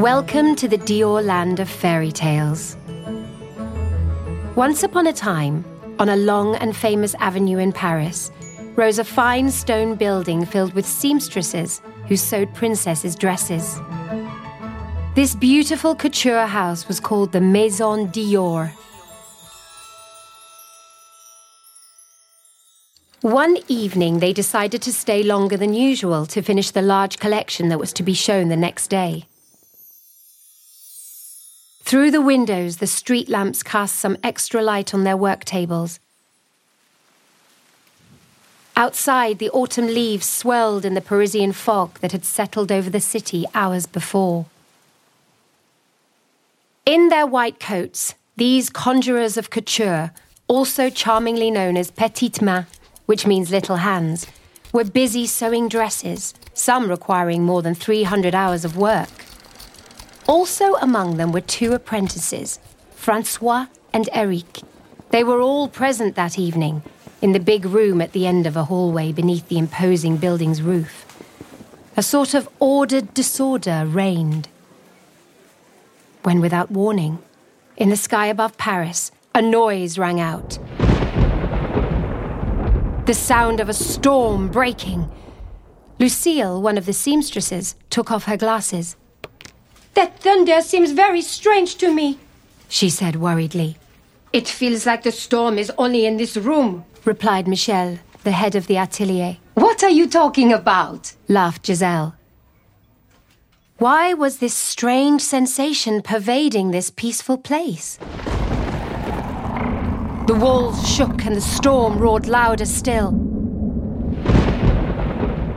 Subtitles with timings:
[0.00, 2.74] Welcome to the Dior land of fairy tales.
[4.56, 5.62] Once upon a time,
[5.98, 8.30] on a long and famous avenue in Paris,
[8.76, 13.78] rose a fine stone building filled with seamstresses who sewed princesses' dresses.
[15.14, 18.72] This beautiful couture house was called the Maison Dior.
[23.20, 27.78] One evening, they decided to stay longer than usual to finish the large collection that
[27.78, 29.26] was to be shown the next day.
[31.90, 35.98] Through the windows, the street lamps cast some extra light on their work tables.
[38.76, 43.44] Outside, the autumn leaves swirled in the Parisian fog that had settled over the city
[43.54, 44.46] hours before.
[46.86, 50.12] In their white coats, these conjurers of couture,
[50.46, 52.66] also charmingly known as petites mains,
[53.06, 54.28] which means little hands,
[54.72, 59.10] were busy sewing dresses, some requiring more than 300 hours of work.
[60.30, 62.60] Also among them were two apprentices,
[62.94, 64.60] Francois and Eric.
[65.10, 66.84] They were all present that evening,
[67.20, 71.04] in the big room at the end of a hallway beneath the imposing building's roof.
[71.96, 74.48] A sort of ordered disorder reigned.
[76.22, 77.18] When, without warning,
[77.76, 80.60] in the sky above Paris, a noise rang out.
[83.06, 85.10] The sound of a storm breaking.
[85.98, 88.94] Lucille, one of the seamstresses, took off her glasses.
[89.94, 92.18] That thunder seems very strange to me,
[92.68, 93.76] she said worriedly.
[94.32, 98.68] It feels like the storm is only in this room, replied Michel, the head of
[98.68, 99.38] the atelier.
[99.54, 101.14] What are you talking about?
[101.26, 102.14] laughed Giselle.
[103.78, 107.98] Why was this strange sensation pervading this peaceful place?
[110.26, 113.10] The walls shook and the storm roared louder still.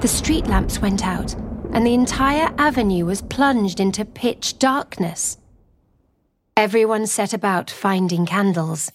[0.00, 1.34] The street lamps went out
[1.78, 5.38] and the entire avenue was plunged into pitch darkness.
[6.56, 8.90] Everyone set about finding candles.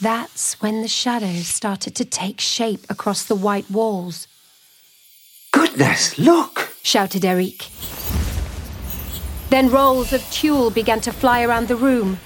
[0.00, 4.28] That's when the shadows started to take shape across the white walls.
[5.50, 6.76] Goodness, look!
[6.84, 7.66] shouted Eric.
[9.50, 12.20] Then rolls of tulle began to fly around the room.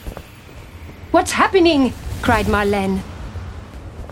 [1.10, 1.94] What's happening?
[2.20, 3.00] cried Marlène.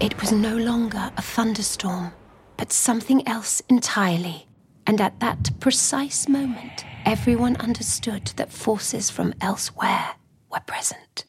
[0.00, 2.14] It was no longer a thunderstorm,
[2.56, 4.46] but something else entirely.
[4.86, 10.14] And at that precise moment, everyone understood that forces from elsewhere
[10.50, 11.24] were present.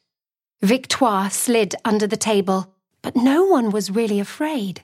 [0.62, 4.84] Victoire slid under the table, but no one was really afraid.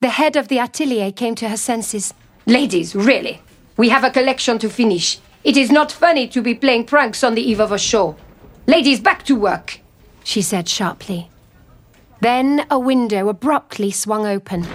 [0.00, 2.14] The head of the atelier came to her senses.
[2.46, 3.42] Ladies, really,
[3.76, 5.18] we have a collection to finish.
[5.44, 8.16] It is not funny to be playing pranks on the eve of a show.
[8.66, 9.80] Ladies, back to work,
[10.24, 11.28] she said sharply.
[12.20, 14.66] Then a window abruptly swung open.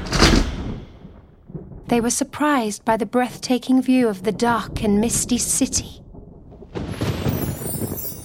[1.87, 6.01] They were surprised by the breathtaking view of the dark and misty city.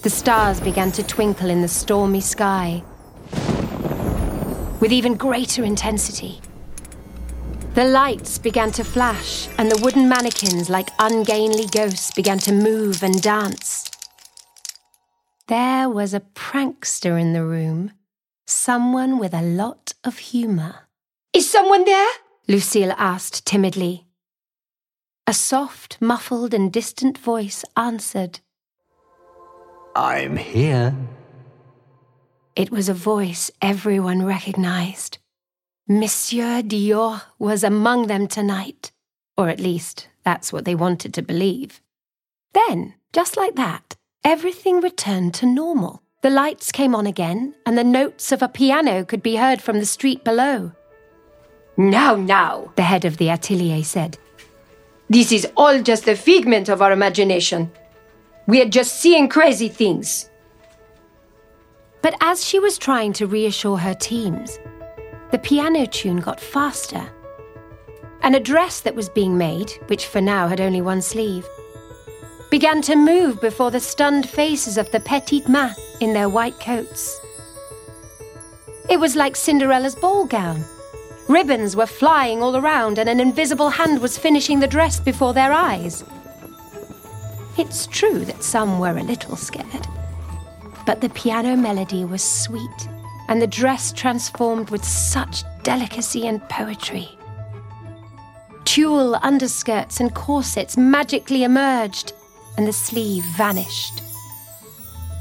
[0.01, 2.83] The stars began to twinkle in the stormy sky
[4.79, 6.41] with even greater intensity.
[7.75, 13.03] The lights began to flash, and the wooden mannequins, like ungainly ghosts, began to move
[13.03, 13.89] and dance.
[15.47, 17.91] There was a prankster in the room,
[18.45, 20.87] someone with a lot of humour.
[21.31, 22.09] Is someone there?
[22.51, 24.05] Lucille asked timidly.
[25.25, 28.41] A soft, muffled, and distant voice answered.
[29.95, 30.93] I'm here.
[32.57, 35.17] It was a voice everyone recognized.
[35.87, 38.91] Monsieur Dior was among them tonight,
[39.37, 41.79] or at least that's what they wanted to believe.
[42.51, 43.95] Then, just like that,
[44.25, 46.03] everything returned to normal.
[46.21, 49.79] The lights came on again, and the notes of a piano could be heard from
[49.79, 50.73] the street below.
[51.77, 54.17] Now, now, the head of the atelier said.
[55.09, 57.71] This is all just a figment of our imagination.
[58.47, 60.29] We are just seeing crazy things.
[62.01, 64.59] But as she was trying to reassure her teams,
[65.31, 67.09] the piano tune got faster.
[68.21, 71.47] And a dress that was being made, which for now had only one sleeve,
[72.49, 77.19] began to move before the stunned faces of the petites mains in their white coats.
[78.89, 80.65] It was like Cinderella's ball gown.
[81.31, 85.53] Ribbons were flying all around, and an invisible hand was finishing the dress before their
[85.53, 86.03] eyes.
[87.57, 89.87] It's true that some were a little scared,
[90.85, 92.89] but the piano melody was sweet,
[93.29, 97.07] and the dress transformed with such delicacy and poetry.
[98.65, 102.11] Tulle underskirts and corsets magically emerged,
[102.57, 104.03] and the sleeve vanished.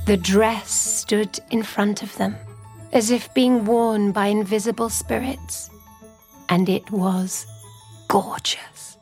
[0.07, 2.35] The dress stood in front of them,
[2.93, 5.71] as if being worn by invisible spirits
[6.51, 7.47] and it was
[8.09, 8.99] gorgeous.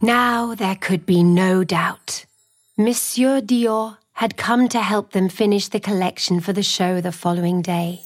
[0.00, 2.24] Now there could be no doubt.
[2.76, 7.62] Monsieur Dior had come to help them finish the collection for the show the following
[7.62, 8.00] day.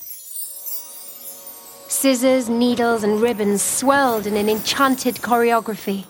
[1.86, 6.04] Scissors, needles, and ribbons swirled in an enchanted choreography.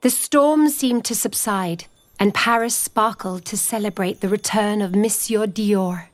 [0.00, 1.84] The storm seemed to subside,
[2.18, 6.06] and Paris sparkled to celebrate the return of Monsieur Dior.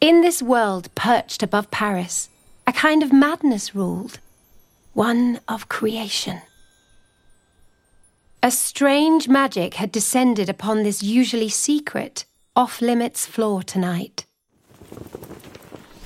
[0.00, 2.28] In this world perched above Paris,
[2.66, 4.18] a kind of madness ruled,
[4.92, 6.40] one of creation.
[8.42, 12.24] A strange magic had descended upon this usually secret,
[12.56, 14.26] off limits floor tonight.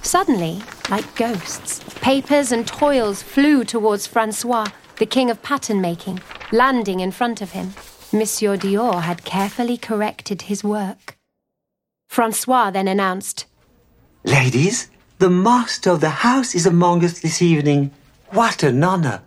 [0.02, 4.66] Suddenly, like ghosts, papers and toils flew towards Francois,
[4.98, 6.20] the king of pattern making,
[6.52, 7.74] landing in front of him.
[8.12, 11.18] Monsieur Dior had carefully corrected his work.
[12.08, 13.46] Francois then announced,
[14.24, 17.90] Ladies, the master of the house is among us this evening.
[18.30, 19.22] What an honor!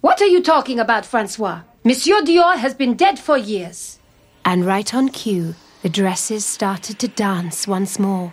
[0.00, 1.62] What are you talking about, Francois?
[1.84, 3.98] Monsieur Dior has been dead for years.
[4.44, 8.32] And right on cue, the dresses started to dance once more.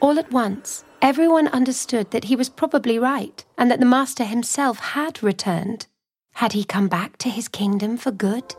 [0.00, 4.78] All at once, everyone understood that he was probably right and that the master himself
[4.78, 5.86] had returned.
[6.34, 8.54] Had he come back to his kingdom for good?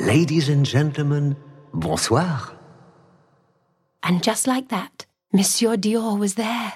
[0.00, 1.36] Ladies and gentlemen,
[1.72, 2.52] bonsoir.
[4.02, 6.74] And just like that, Monsieur Dior was there,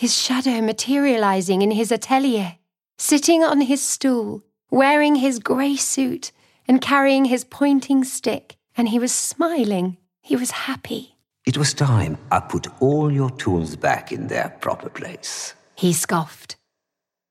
[0.00, 2.56] his shadow materializing in his atelier,
[2.96, 6.32] sitting on his stool, wearing his grey suit
[6.66, 9.98] and carrying his pointing stick, and he was smiling.
[10.22, 11.16] He was happy.
[11.44, 15.52] It was time I put all your tools back in their proper place.
[15.74, 16.56] He scoffed.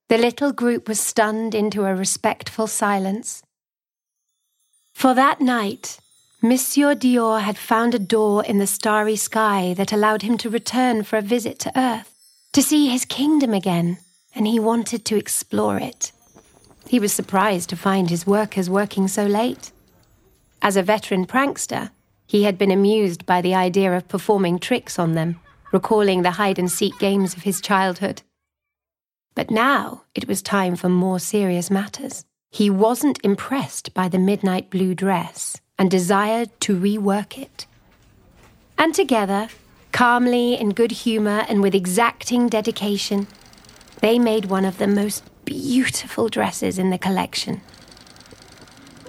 [0.10, 3.42] The little group was stunned into a respectful silence.
[4.94, 5.98] For that night,
[6.39, 11.01] Monsieur Dior had found a door in the starry sky that allowed him to return
[11.01, 12.19] for a visit to Earth,
[12.54, 13.98] to see his kingdom again,
[14.34, 16.12] and he wanted to explore it.
[16.88, 19.72] He was surprised to find his workers working so late.
[20.62, 21.92] As a veteran prankster,
[22.25, 25.40] he had been amused by the idea of performing tricks on them,
[25.72, 28.24] recalling the hide and seek games of his childhood.
[29.36, 32.25] But now it was time for more serious matters.
[32.51, 37.68] He wasn't impressed by the midnight blue dress and desired to rework it.
[38.78, 39.50] And together,
[39.91, 43.27] calmly, in good humour, and with exacting dedication,
[44.01, 47.62] they made one of the most beautiful dresses in the collection.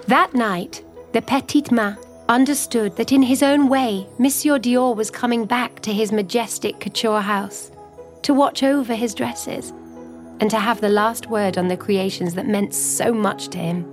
[0.07, 0.83] That night,
[1.13, 1.97] the Petites Mains
[2.27, 7.21] understood that in his own way, Monsieur Dior was coming back to his majestic couture
[7.21, 7.71] house
[8.23, 9.71] to watch over his dresses
[10.39, 13.85] and to have the last word on the creations that meant so much to him.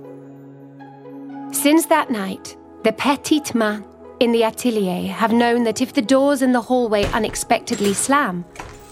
[1.53, 3.85] Since that night, the petites mains
[4.19, 8.45] in the atelier have known that if the doors in the hallway unexpectedly slam,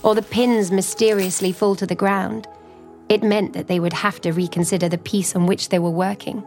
[0.04, 2.48] or the pins mysteriously fall to the ground,
[3.10, 6.44] it meant that they would have to reconsider the piece on which they were working.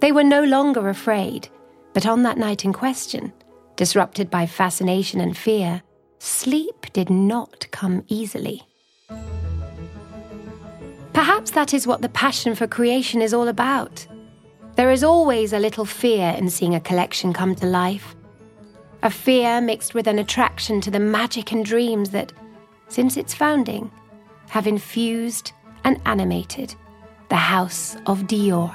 [0.00, 1.48] They were no longer afraid,
[1.92, 3.32] but on that night in question,
[3.76, 5.82] disrupted by fascination and fear,
[6.18, 8.62] sleep did not come easily.
[11.12, 14.06] Perhaps that is what the passion for creation is all about.
[14.76, 18.14] There is always a little fear in seeing a collection come to life.
[19.02, 22.34] A fear mixed with an attraction to the magic and dreams that,
[22.88, 23.90] since its founding,
[24.50, 25.52] have infused
[25.84, 26.74] and animated
[27.30, 28.74] the House of Dior.